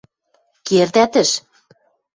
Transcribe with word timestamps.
–Кердӓтӹш! 0.67 1.31